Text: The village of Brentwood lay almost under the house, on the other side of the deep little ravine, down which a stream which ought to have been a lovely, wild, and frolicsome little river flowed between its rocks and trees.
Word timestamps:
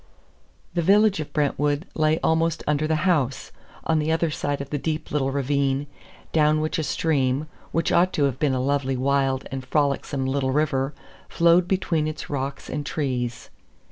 The 0.73 0.81
village 0.81 1.19
of 1.19 1.31
Brentwood 1.31 1.85
lay 1.93 2.19
almost 2.23 2.63
under 2.65 2.87
the 2.87 3.05
house, 3.05 3.51
on 3.83 3.99
the 3.99 4.11
other 4.11 4.31
side 4.31 4.59
of 4.59 4.71
the 4.71 4.79
deep 4.79 5.11
little 5.11 5.29
ravine, 5.29 5.85
down 6.33 6.59
which 6.59 6.79
a 6.79 6.83
stream 6.83 7.45
which 7.71 7.91
ought 7.91 8.11
to 8.13 8.23
have 8.23 8.39
been 8.39 8.55
a 8.55 8.59
lovely, 8.59 8.97
wild, 8.97 9.47
and 9.51 9.63
frolicsome 9.63 10.25
little 10.25 10.49
river 10.49 10.95
flowed 11.29 11.67
between 11.67 12.07
its 12.07 12.31
rocks 12.31 12.67
and 12.67 12.83
trees. 12.83 13.51